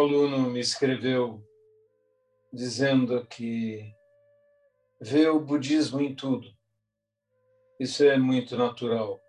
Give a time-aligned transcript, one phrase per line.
[0.00, 1.44] Aluno me escreveu
[2.52, 3.94] dizendo que
[5.00, 6.50] vê o budismo em tudo.
[7.78, 9.20] Isso é muito natural.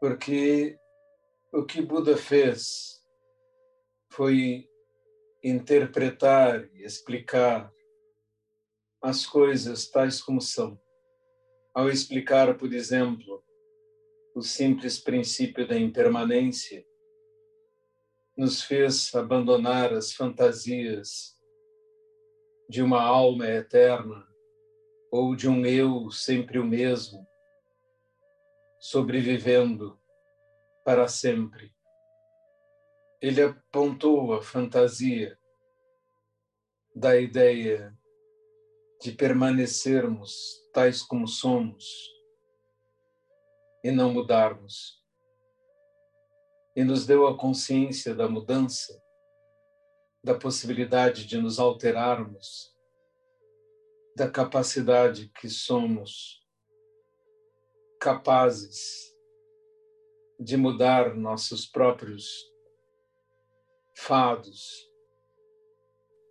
[0.00, 0.78] Porque
[1.52, 3.02] o que Buda fez
[4.12, 4.68] foi
[5.42, 7.72] interpretar e explicar
[9.02, 10.80] as coisas tais como são.
[11.74, 13.44] Ao explicar, por exemplo,
[14.34, 16.84] o simples princípio da impermanência,
[18.38, 21.36] nos fez abandonar as fantasias
[22.70, 24.24] de uma alma eterna
[25.10, 27.26] ou de um eu sempre o mesmo,
[28.78, 29.98] sobrevivendo
[30.84, 31.74] para sempre.
[33.20, 35.36] Ele apontou a fantasia
[36.94, 37.92] da ideia
[39.02, 41.84] de permanecermos tais como somos
[43.82, 44.97] e não mudarmos.
[46.78, 49.02] E nos deu a consciência da mudança,
[50.22, 52.72] da possibilidade de nos alterarmos,
[54.16, 56.40] da capacidade que somos
[58.00, 59.12] capazes
[60.38, 62.48] de mudar nossos próprios
[63.96, 64.88] fados,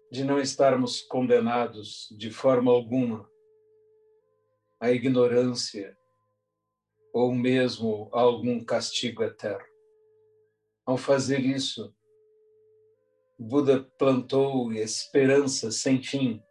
[0.09, 3.29] de não estarmos condenados de forma alguma
[4.79, 5.97] à ignorância
[7.11, 9.76] ou mesmo a algum castigo eterno.
[10.87, 11.93] Ao fazer isso,
[13.37, 16.41] Buda plantou esperança sem fim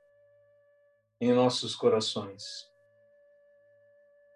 [1.19, 2.45] em nossos corações.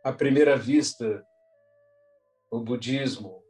[0.03, 1.23] À primeira vista,
[2.51, 3.45] o budismo,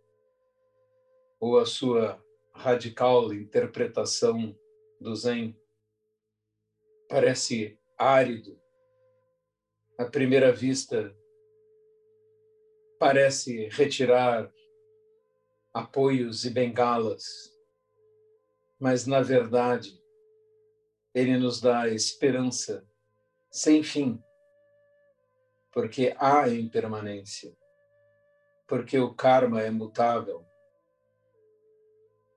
[1.39, 2.21] ou a sua
[2.53, 4.53] radical interpretação
[5.01, 5.57] do Zen,
[7.09, 8.61] parece árido.
[9.97, 11.17] À primeira vista,
[12.99, 14.53] parece retirar
[15.73, 17.25] apoios e bengalas,
[18.79, 20.01] mas na verdade
[21.15, 22.87] ele nos dá esperança
[23.51, 24.23] sem fim,
[25.73, 27.57] porque há impermanência,
[28.67, 30.47] porque o karma é mutável,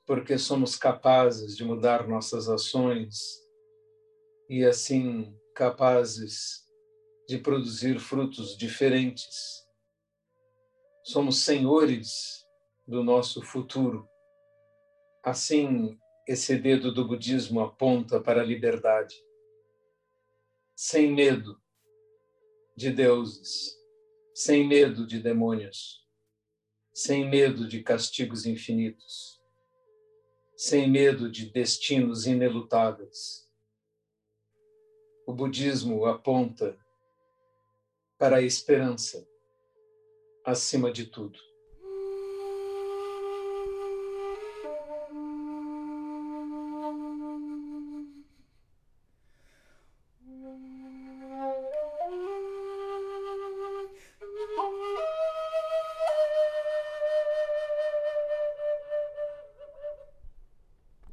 [0.06, 3.42] porque somos capazes de mudar nossas ações
[4.50, 6.64] e assim capazes
[7.28, 9.64] de produzir frutos diferentes.
[11.04, 12.43] Somos senhores
[12.88, 14.08] do nosso futuro.
[15.24, 19.16] Assim, esse dedo do budismo aponta para a liberdade.
[20.76, 21.62] Sem medo
[22.76, 23.78] de deuses,
[24.34, 26.06] sem medo de demônios,
[26.94, 29.40] sem medo de castigos infinitos,
[30.58, 33.44] sem medo de destinos inelutáveis
[35.26, 36.78] o budismo aponta
[38.18, 39.26] para a esperança
[40.46, 41.40] acima de tudo.